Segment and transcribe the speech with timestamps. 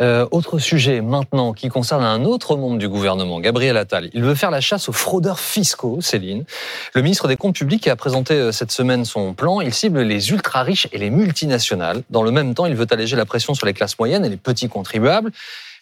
[0.00, 4.10] Euh, autre sujet maintenant qui concerne un autre membre du gouvernement, Gabriel Attal.
[4.14, 6.44] Il veut faire la chasse aux fraudeurs fiscaux, Céline.
[6.94, 9.60] Le ministre des Comptes publics a présenté euh, cette semaine son plan.
[9.60, 12.02] Il cible les ultra-riches et les multinationales.
[12.10, 14.36] Dans le même temps, il veut alléger la pression sur les classes moyennes et les
[14.36, 15.30] petits contribuables.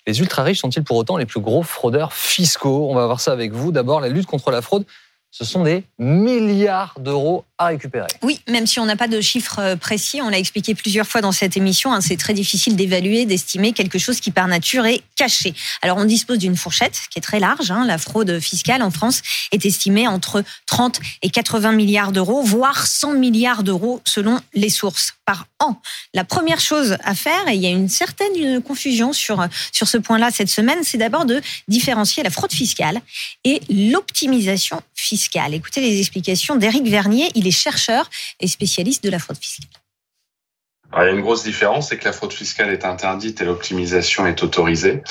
[0.06, 2.88] Les ultra-riches sont-ils pour autant les plus gros fraudeurs fiscaux?
[2.90, 3.70] On va voir ça avec vous.
[3.70, 4.84] D'abord, la lutte contre la fraude
[5.30, 8.06] ce sont des milliards d'euros récupérer.
[8.22, 11.20] Oui, même si on n'a pas de chiffres euh, précis, on l'a expliqué plusieurs fois
[11.20, 15.02] dans cette émission, hein, c'est très difficile d'évaluer, d'estimer quelque chose qui par nature est
[15.16, 15.54] caché.
[15.82, 17.70] Alors on dispose d'une fourchette qui est très large.
[17.70, 22.86] Hein, la fraude fiscale en France est estimée entre 30 et 80 milliards d'euros, voire
[22.86, 25.80] 100 milliards d'euros selon les sources par an.
[26.14, 29.98] La première chose à faire, et il y a une certaine confusion sur, sur ce
[29.98, 33.00] point-là cette semaine, c'est d'abord de différencier la fraude fiscale
[33.44, 35.54] et l'optimisation fiscale.
[35.54, 38.08] Écoutez les explications d'Éric Vernier, il est chercheur
[38.40, 39.68] et spécialiste de la fraude fiscale
[40.96, 44.26] il y a une grosse différence, c'est que la fraude fiscale est interdite et l'optimisation
[44.26, 45.02] est autorisée.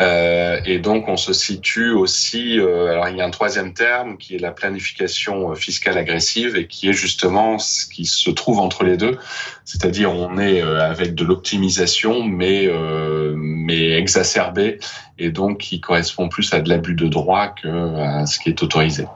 [0.00, 2.58] Euh, et donc, on se situe aussi.
[2.58, 6.66] Euh, alors, il y a un troisième terme qui est la planification fiscale agressive et
[6.66, 9.18] qui est justement ce qui se trouve entre les deux.
[9.64, 14.78] C'est-à-dire, on est euh, avec de l'optimisation, mais euh, mais exacerbée
[15.18, 17.68] et donc qui correspond plus à de l'abus de droit que
[18.00, 19.06] à ce qui est autorisé.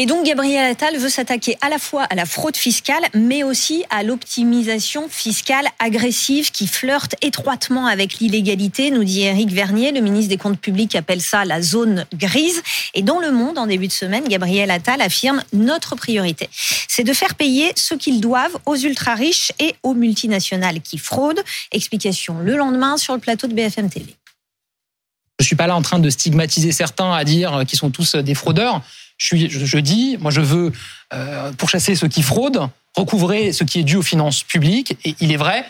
[0.00, 3.84] Et donc Gabriel Attal veut s'attaquer à la fois à la fraude fiscale, mais aussi
[3.90, 9.92] à l'optimisation fiscale agressive qui flirte étroitement avec l'illégalité, nous dit Éric Vernier.
[9.92, 12.62] Le ministre des Comptes publics appelle ça la zone grise.
[12.94, 16.48] Et dans le monde, en début de semaine, Gabriel Attal affirme notre priorité,
[16.88, 21.42] c'est de faire payer ce qu'ils doivent aux ultra-riches et aux multinationales qui fraudent.
[21.72, 24.16] Explication le lendemain sur le plateau de BFM TV.
[25.40, 28.34] Je suis pas là en train de stigmatiser certains à dire qu'ils sont tous des
[28.34, 28.82] fraudeurs
[29.20, 30.72] je, dis, moi je veux
[31.12, 34.96] euh, pourchasser ceux qui fraudent, recouvrer ce qui est dû aux finances publiques.
[35.04, 35.64] Et il est vrai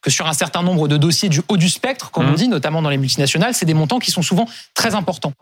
[0.00, 2.36] que sur un certain nombre de dossiers du haut du spectre, comme on mmh.
[2.36, 5.32] dit, notamment dans les multinationales, c'est des montants qui sont souvent très importants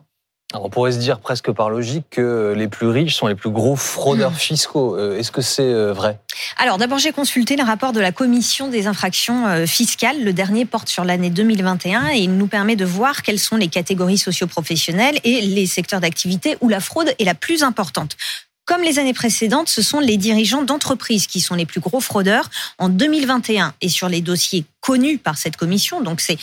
[0.54, 3.76] on pourrait se dire presque par logique que les plus riches sont les plus gros
[3.76, 4.36] fraudeurs hmm.
[4.36, 4.96] fiscaux.
[4.96, 6.18] Euh, est-ce que c'est euh, vrai?
[6.58, 10.22] Alors d'abord, j'ai consulté le rapport de la Commission des infractions euh, fiscales.
[10.22, 13.68] Le dernier porte sur l'année 2021 et il nous permet de voir quelles sont les
[13.68, 18.16] catégories socioprofessionnelles et les secteurs d'activité où la fraude est la plus importante.
[18.64, 22.48] Comme les années précédentes, ce sont les dirigeants d'entreprises qui sont les plus gros fraudeurs
[22.78, 26.00] en 2021 et sur les dossiers connus par cette commission.
[26.00, 26.38] Donc c'est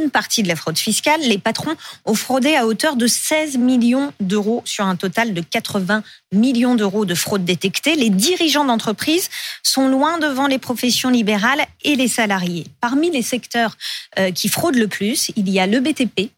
[0.00, 1.20] une partie de la fraude fiscale.
[1.22, 6.02] Les patrons ont fraudé à hauteur de 16 millions d'euros sur un total de 80
[6.32, 7.94] millions d'euros de fraude détectée.
[7.96, 9.28] Les dirigeants d'entreprise
[9.62, 12.66] sont loin devant les professions libérales et les salariés.
[12.80, 13.76] Parmi les secteurs
[14.18, 16.30] euh, qui fraudent le plus, il y a le BTP,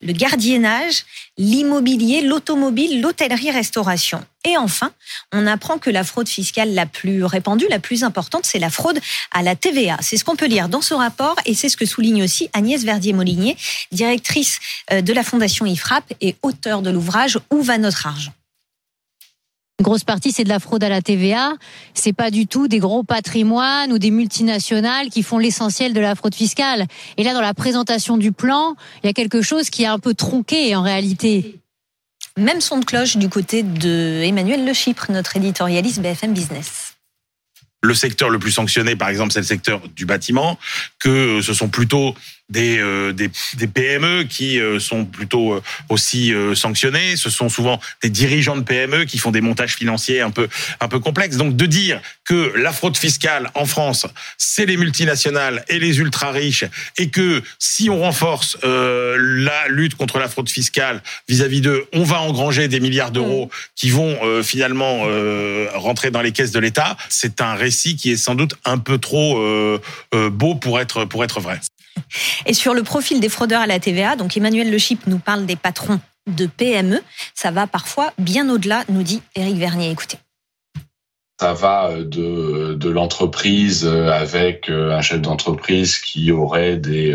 [0.00, 1.04] le gardiennage,
[1.38, 4.24] l'immobilier, l'automobile, l'hôtellerie-restauration.
[4.44, 4.92] Et enfin,
[5.32, 9.00] on apprend que la fraude fiscale la plus répandue, la plus importante, c'est la fraude
[9.32, 9.96] à la TVA.
[10.00, 12.84] C'est ce qu'on peut lire dans ce rapport et c'est ce que souligne aussi Agnès
[12.84, 13.56] Verdier-Molinier,
[13.90, 14.60] directrice
[14.92, 18.32] euh, de la Fondation IFRAP et auteur de l'ouvrage Où va notre argent?
[19.78, 21.52] Une grosse partie, c'est de la fraude à la TVA.
[21.92, 26.14] C'est pas du tout des gros patrimoines ou des multinationales qui font l'essentiel de la
[26.14, 26.86] fraude fiscale.
[27.18, 29.98] Et là, dans la présentation du plan, il y a quelque chose qui est un
[29.98, 31.60] peu tronqué en réalité.
[32.38, 36.96] Même son de cloche du côté de Emmanuel Le Chypre, notre éditorialiste BFM Business
[37.82, 40.58] le secteur le plus sanctionné, par exemple, c'est le secteur du bâtiment,
[40.98, 42.16] que ce sont plutôt
[42.48, 47.16] des, euh, des, des, PME qui euh, sont plutôt euh, aussi sanctionnés.
[47.16, 50.48] Ce sont souvent des dirigeants de PME qui font des montages financiers un peu
[50.80, 51.36] un peu complexes.
[51.36, 54.06] Donc de dire que la fraude fiscale en France,
[54.38, 56.64] c'est les multinationales et les ultra riches,
[56.98, 62.20] et que si on renforce la lutte contre la fraude fiscale vis-à-vis d'eux, on va
[62.20, 65.02] engranger des milliards d'euros qui vont finalement
[65.74, 68.98] rentrer dans les caisses de l'État, c'est un récit qui est sans doute un peu
[68.98, 69.78] trop
[70.12, 71.60] beau pour être pour être vrai.
[72.46, 75.46] Et sur le profil des fraudeurs à la TVA, donc Emmanuel Le Chip nous parle
[75.46, 77.02] des patrons de PME.
[77.34, 79.90] Ça va parfois bien au-delà, nous dit Éric Vernier.
[79.90, 80.18] Écoutez.
[81.38, 87.14] Ça va euh, de, de l'entreprise euh, avec euh, un chef d'entreprise qui aurait des,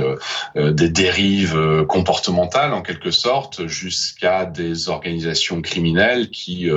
[0.55, 6.69] des dérives comportementales en quelque sorte jusqu'à des organisations criminelles qui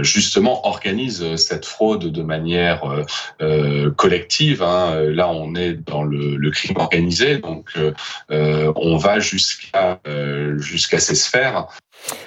[0.00, 2.82] justement organisent cette fraude de manière
[3.96, 4.62] collective.
[4.62, 5.00] Hein.
[5.08, 7.76] Là, on est dans le, le crime organisé, donc
[8.30, 10.00] on va jusqu'à
[10.58, 11.66] jusqu'à ces sphères.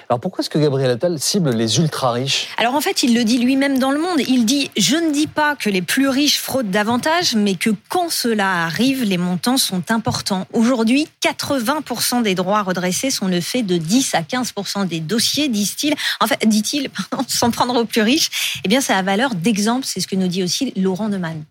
[0.08, 3.24] Alors pourquoi est-ce que Gabriel Attal cible les ultra riches Alors en fait, il le
[3.24, 4.20] dit lui-même dans le monde.
[4.28, 8.10] Il dit Je ne dis pas que les plus riches fraudent davantage, mais que quand
[8.10, 10.46] cela arrive, les montants sont importants.
[10.52, 15.94] Aujourd'hui, 80% des droits redressés sont le fait de 10 à 15% des dossiers, disent-il.
[16.20, 16.90] En fait, dit-il,
[17.28, 19.86] sans prendre aux plus riches, eh bien, ça a valeur d'exemple.
[19.86, 21.44] C'est ce que nous dit aussi Laurent Neumann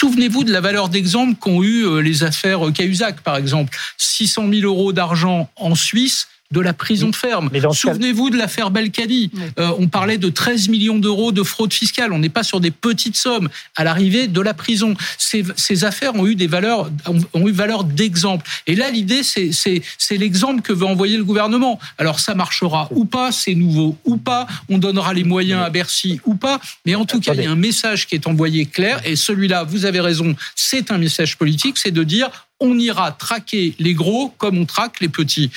[0.00, 3.76] Souvenez-vous de la valeur d'exemple qu'ont eu les affaires Cahuzac, par exemple.
[3.96, 7.50] 600 000 euros d'argent en Suisse, de la prison ferme.
[7.72, 9.30] Souvenez-vous de l'affaire Belkadi.
[9.58, 12.12] Euh, on parlait de 13 millions d'euros de fraude fiscale.
[12.12, 14.94] On n'est pas sur des petites sommes à l'arrivée de la prison.
[15.18, 16.90] Ces, ces, affaires ont eu des valeurs,
[17.32, 18.46] ont eu valeur d'exemple.
[18.66, 21.80] Et là, l'idée, c'est l'exemple que veut envoyer le gouvernement.
[21.98, 26.20] Alors, ça marchera ou pas, c'est nouveau ou pas, on donnera les moyens à Bercy
[26.24, 26.60] ou pas.
[26.86, 29.00] Mais en tout cas, il y a un message qui est envoyé clair.
[29.04, 32.30] Et celui-là, vous avez raison, c'est un message politique, c'est de dire
[32.60, 35.50] on ira traquer les gros comme on traque les petits.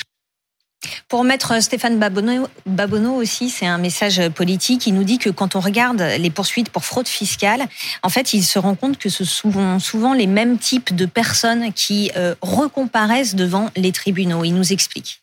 [1.09, 4.87] Pour mettre Stéphane Babonneau, aussi, c'est un message politique.
[4.87, 7.65] Il nous dit que quand on regarde les poursuites pour fraude fiscale,
[8.03, 11.71] en fait, il se rend compte que ce sont souvent les mêmes types de personnes
[11.73, 14.43] qui euh, recomparaissent devant les tribunaux.
[14.43, 15.21] Il nous explique.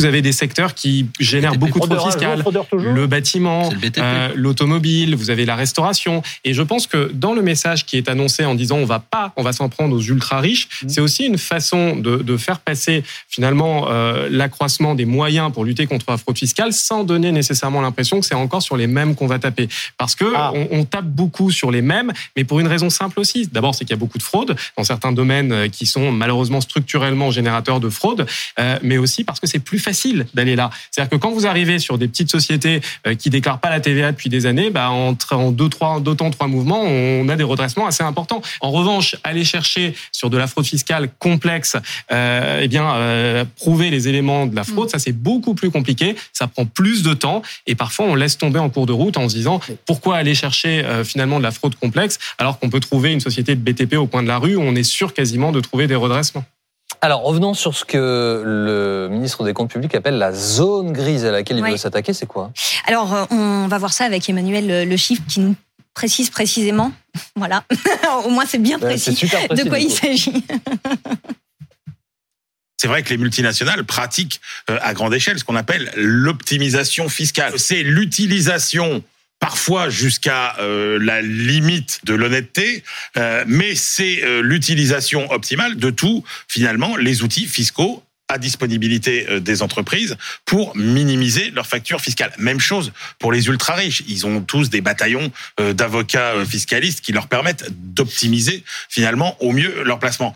[0.00, 2.42] Vous avez des secteurs qui génèrent beaucoup de fraude fiscale.
[2.72, 3.68] Le bâtiment,
[3.98, 6.22] euh, l'automobile, vous avez la restauration.
[6.42, 9.34] Et je pense que dans le message qui est annoncé en disant on va pas,
[9.36, 10.88] on va s'en prendre aux ultra riches, mmh.
[10.88, 15.86] c'est aussi une façon de, de faire passer finalement euh, l'accroissement des moyens pour lutter
[15.86, 19.26] contre la fraude fiscale sans donner nécessairement l'impression que c'est encore sur les mêmes qu'on
[19.26, 19.68] va taper.
[19.98, 20.52] Parce que ah.
[20.54, 23.48] on, on, tape beaucoup sur les mêmes, mais pour une raison simple aussi.
[23.48, 26.62] D'abord, c'est qu'il y a beaucoup de fraude dans certains domaines euh, qui sont malheureusement
[26.62, 28.26] structurellement générateurs de fraude,
[28.58, 30.70] euh, mais aussi parce que c'est plus facile facile d'aller là.
[30.90, 34.12] C'est-à-dire que quand vous arrivez sur des petites sociétés euh, qui déclarent pas la TVA
[34.12, 37.42] depuis des années, bah, en, en deux, trois, deux temps, trois mouvements, on a des
[37.42, 38.40] redressements assez importants.
[38.60, 41.76] En revanche, aller chercher sur de la fraude fiscale complexe,
[42.12, 44.90] euh, eh bien, euh, prouver les éléments de la fraude, mm.
[44.90, 46.14] ça c'est beaucoup plus compliqué.
[46.32, 49.28] Ça prend plus de temps et parfois on laisse tomber en cours de route en
[49.28, 53.12] se disant pourquoi aller chercher euh, finalement de la fraude complexe alors qu'on peut trouver
[53.12, 55.60] une société de BTP au coin de la rue où on est sûr quasiment de
[55.60, 56.44] trouver des redressements.
[57.02, 61.30] Alors, revenons sur ce que le ministre des Comptes publics appelle la zone grise à
[61.30, 62.12] laquelle il veut s'attaquer.
[62.12, 62.52] C'est quoi?
[62.86, 65.56] Alors, euh, on va voir ça avec Emmanuel Le Chiffre qui nous
[65.94, 66.92] précise précisément.
[67.36, 67.64] Voilà.
[68.24, 70.44] Au moins, c'est bien précis, de quoi il s'agit.
[72.80, 77.58] C'est vrai que les multinationales pratiquent euh, à grande échelle ce qu'on appelle l'optimisation fiscale.
[77.58, 79.02] C'est l'utilisation
[79.40, 82.84] parfois jusqu'à euh, la limite de l'honnêteté,
[83.16, 89.60] euh, mais c'est euh, l'utilisation optimale de tous, finalement, les outils fiscaux à disponibilité des
[89.60, 92.32] entreprises pour minimiser leurs factures fiscales.
[92.38, 94.04] Même chose pour les ultra riches.
[94.06, 99.98] Ils ont tous des bataillons d'avocats fiscalistes qui leur permettent d'optimiser finalement au mieux leur
[99.98, 100.32] placement.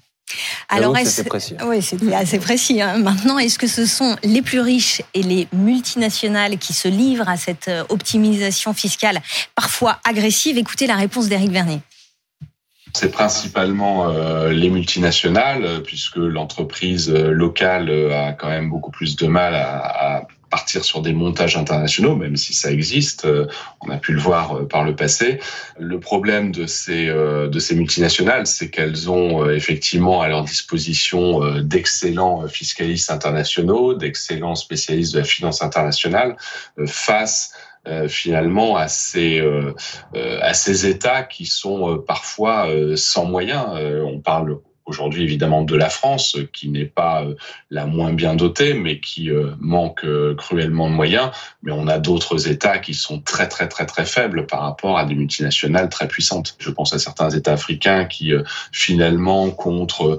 [0.68, 1.54] Alors, c'est précis.
[1.64, 2.80] Oui, c'est assez précis.
[2.80, 2.98] Hein.
[2.98, 7.36] Maintenant, est-ce que ce sont les plus riches et les multinationales qui se livrent à
[7.36, 9.20] cette euh, optimisation fiscale
[9.54, 10.58] parfois agressive?
[10.58, 11.80] Écoutez la réponse d'Éric Vernet.
[12.92, 19.26] C'est principalement euh, les multinationales, euh, puisque l'entreprise locale a quand même beaucoup plus de
[19.26, 23.24] mal à partir sur des montages internationaux, même si ça existe.
[23.24, 23.48] Euh,
[23.80, 25.40] on a pu le voir euh, par le passé.
[25.80, 31.24] Le problème de ces euh, de ces multinationales, c'est qu'elles ont effectivement à leur disposition
[31.60, 36.36] d'excellents fiscalistes internationaux, d'excellents spécialistes de la finance internationale
[36.86, 37.52] face
[38.08, 39.42] finalement à ces
[40.50, 43.66] à ces États qui sont parfois sans moyens.
[44.12, 47.34] on parle aujourd'hui évidemment de la France, qui n'est pas euh,
[47.70, 51.30] la moins bien dotée, mais qui euh, manque euh, cruellement de moyens.
[51.62, 55.04] Mais on a d'autres États qui sont très très très très faibles par rapport à
[55.04, 56.56] des multinationales très puissantes.
[56.58, 58.32] Je pense à certains États africains qui
[58.72, 60.18] finalement, contre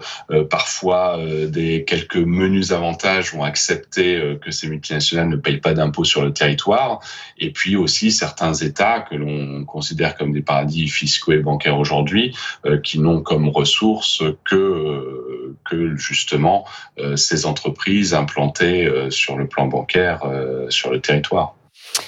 [0.49, 6.23] parfois des quelques menus avantages, vont accepter que ces multinationales ne payent pas d'impôts sur
[6.23, 6.99] le territoire.
[7.37, 12.35] Et puis aussi certains États que l'on considère comme des paradis fiscaux et bancaires aujourd'hui,
[12.83, 16.65] qui n'ont comme ressources que euh, que, justement
[16.99, 20.21] euh, ces entreprises implantées euh, sur le plan bancaire
[20.69, 21.55] sur le territoire.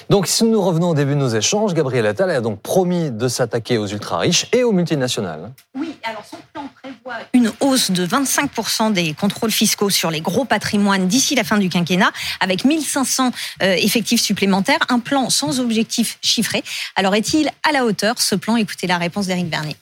[0.09, 3.27] Donc, si nous revenons au début de nos échanges, Gabriel Attal a donc promis de
[3.27, 5.53] s'attaquer aux ultra-riches et aux multinationales.
[5.75, 10.45] Oui, alors son plan prévoit une hausse de 25% des contrôles fiscaux sur les gros
[10.45, 12.11] patrimoines d'ici la fin du quinquennat,
[12.41, 16.63] avec 1500 effectifs supplémentaires, un plan sans objectif chiffré.
[16.95, 19.75] Alors, est-il à la hauteur, ce plan Écoutez la réponse d'Éric Bernier.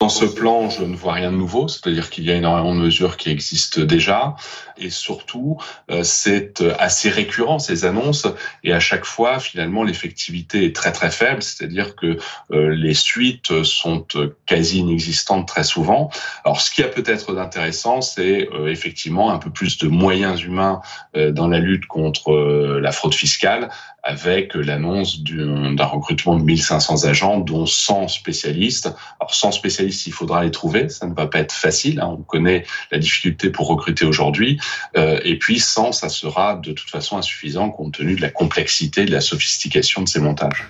[0.00, 2.80] Dans ce plan, je ne vois rien de nouveau, c'est-à-dire qu'il y a énormément de
[2.80, 4.36] mesures qui existent déjà,
[4.76, 5.58] et surtout,
[5.90, 8.28] euh, c'est euh, assez récurrent ces annonces,
[8.62, 12.16] et à chaque fois, finalement, l'effectivité est très très faible, c'est-à-dire que
[12.52, 14.06] euh, les suites sont
[14.46, 16.10] quasi inexistantes très souvent.
[16.44, 20.80] Alors, ce qui a peut-être d'intéressant, c'est effectivement un peu plus de moyens humains
[21.14, 22.32] dans la lutte contre
[22.80, 23.68] la fraude fiscale,
[24.08, 28.90] avec l'annonce d'un recrutement de 1500 agents, dont 100 spécialistes.
[29.20, 32.16] Alors 100 spécialistes, il faudra les trouver, ça ne va pas être facile, hein.
[32.18, 34.58] on connaît la difficulté pour recruter aujourd'hui,
[34.96, 39.04] euh, et puis 100, ça sera de toute façon insuffisant compte tenu de la complexité,
[39.04, 40.66] de la sophistication de ces montages.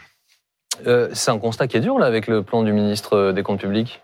[1.13, 4.01] c'est un constat qui est dur là avec le plan du ministre des Comptes publics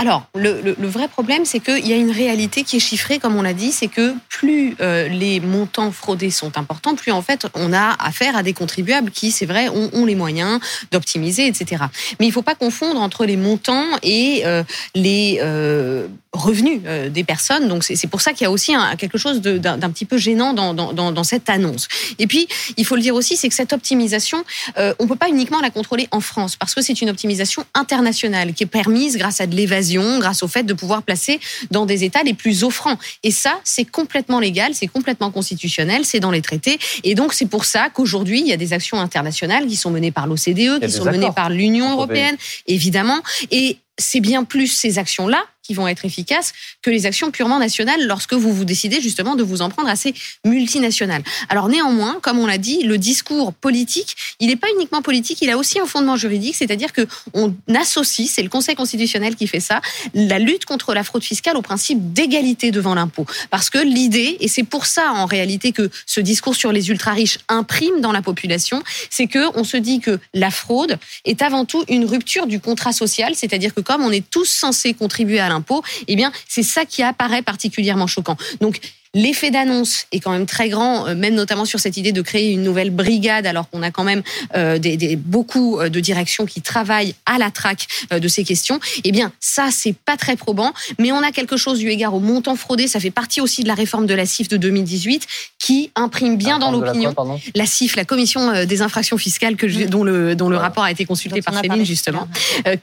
[0.00, 3.42] alors, le, vrai problème, c'est qu'il y a une réalité qui est chiffrée, comme on
[3.42, 7.74] l'a dit, c'est que plus euh, les montants fraudés sont importants, plus en fait on
[7.74, 10.58] a affaire à des contribuables qui, c'est vrai, ont, les moyens
[10.90, 11.84] d'optimiser, etc.
[12.18, 14.62] Mais il ne faut pas confondre entre les montants et euh,
[14.94, 16.80] les euh, revenus
[17.10, 17.68] des personnes.
[17.68, 20.72] Donc c'est pour ça qu'il y a aussi quelque chose d'un petit peu gênant dans,
[20.72, 21.88] dans, cette annonce.
[22.18, 24.44] Et puis, il faut le dire aussi, c'est que cette optimisation,
[24.76, 28.54] on ne peut pas uniquement la contrôler en France, parce que c'est une optimisation internationale
[28.54, 32.04] qui est permise grâce à de l'évasion grâce au fait de pouvoir placer dans des
[32.04, 32.98] États les plus offrants.
[33.22, 36.78] Et ça, c'est complètement légal, c'est complètement constitutionnel, c'est dans les traités.
[37.04, 40.12] Et donc, c'est pour ça qu'aujourd'hui, il y a des actions internationales qui sont menées
[40.12, 43.20] par l'OCDE, qui sont menées par l'Union européenne, évidemment.
[43.50, 48.04] Et c'est bien plus ces actions-là qui vont être efficaces que les actions purement nationales
[48.06, 51.22] lorsque vous vous décidez justement de vous en prendre à ces multinationales.
[51.48, 55.50] Alors néanmoins, comme on l'a dit, le discours politique, il n'est pas uniquement politique, il
[55.50, 59.60] a aussi un fondement juridique, c'est-à-dire que on associe, c'est le Conseil constitutionnel qui fait
[59.60, 59.80] ça,
[60.12, 63.26] la lutte contre la fraude fiscale au principe d'égalité devant l'impôt.
[63.50, 67.12] Parce que l'idée, et c'est pour ça en réalité que ce discours sur les ultra
[67.12, 71.64] riches imprime dans la population, c'est que on se dit que la fraude est avant
[71.64, 75.82] tout une rupture du contrat social, c'est-à-dire que on est tous censés contribuer à l'impôt,
[76.06, 78.36] eh bien, c'est ça qui apparaît particulièrement choquant.
[78.60, 78.80] Donc,
[79.12, 82.52] L'effet d'annonce est quand même très grand, euh, même notamment sur cette idée de créer
[82.52, 84.22] une nouvelle brigade, alors qu'on a quand même
[84.54, 84.78] euh,
[85.16, 88.78] beaucoup euh, de directions qui travaillent à la traque de ces questions.
[89.02, 92.20] Eh bien, ça, c'est pas très probant, mais on a quelque chose eu égard au
[92.20, 92.86] montant fraudé.
[92.86, 95.26] Ça fait partie aussi de la réforme de la CIF de 2018
[95.60, 97.14] qui imprime bien dans l'opinion.
[97.54, 101.04] La, CIF, la commission des infractions fiscales, que dont le dont le rapport a été
[101.04, 102.26] consulté par Céline justement,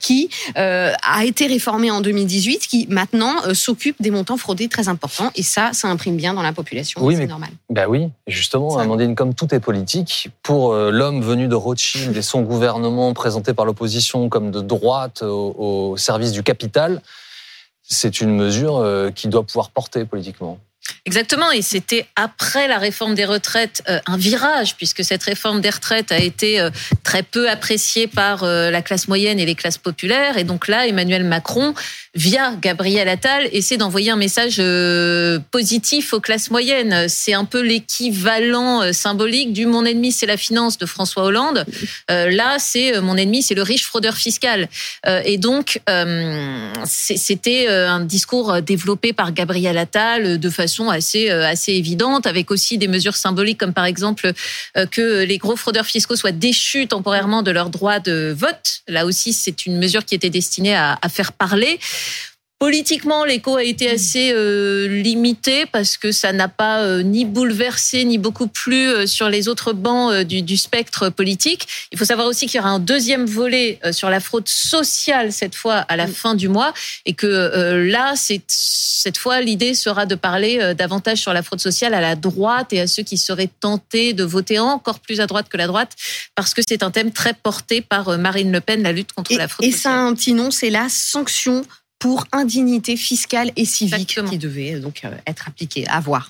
[0.00, 5.30] qui a été réformée en 2018, qui maintenant s'occupe des montants fraudés très importants.
[5.34, 7.02] Et ça, ça imprime bien dans la population.
[7.02, 7.50] Oui, c'est normal.
[7.70, 12.22] Bah oui, justement, Amandine, comme tout est politique, pour euh, l'homme venu de Rothschild et
[12.22, 17.02] son gouvernement présenté par l'opposition comme de droite au, service du capital,
[17.82, 20.58] c'est une mesure euh, qui doit pouvoir porter politiquement.
[21.04, 25.70] Exactement, et c'était après la réforme des retraites euh, un virage, puisque cette réforme des
[25.70, 26.70] retraites a été euh,
[27.02, 30.36] très peu appréciée par euh, la classe moyenne et les classes populaires.
[30.36, 31.74] Et donc là, Emmanuel Macron,
[32.18, 34.60] via Gabriel Attal, essaie d'envoyer un message
[35.50, 37.08] positif aux classes moyennes.
[37.08, 41.64] C'est un peu l'équivalent symbolique du mon ennemi, c'est la finance de François Hollande.
[42.08, 44.68] Là, c'est mon ennemi, c'est le riche fraudeur fiscal.
[45.24, 45.80] Et donc,
[46.84, 52.78] c'était un discours développé par Gabriel Attal de façon assez euh, assez évidente, avec aussi
[52.78, 54.32] des mesures symboliques comme par exemple
[54.76, 58.82] euh, que les gros fraudeurs fiscaux soient déchus temporairement de leur droit de vote.
[58.88, 61.78] Là aussi, c'est une mesure qui était destinée à, à faire parler.
[62.58, 68.04] Politiquement, l'écho a été assez euh, limité parce que ça n'a pas euh, ni bouleversé
[68.04, 71.68] ni beaucoup plu euh, sur les autres bancs du, du, spectre politique.
[71.92, 75.54] Il faut savoir aussi qu'il y aura un deuxième volet sur la fraude sociale cette
[75.54, 76.74] fois à la fin du mois
[77.06, 77.26] et que
[77.88, 82.72] là, cette fois l'idée sera de parler davantage sur la fraude sociale à la droite
[82.72, 85.92] et à ceux qui seraient tentés de voter encore plus à droite que la droite
[86.34, 89.46] parce que c'est un thème très porté par Marine Le Pen, la lutte contre la
[89.46, 89.92] fraude et sociale.
[89.92, 91.64] Et ça a un petit nom, c'est la sanction
[91.98, 95.86] pour indignité fiscale et civique qui devait donc euh, être appliquée.
[95.88, 96.26] À voir.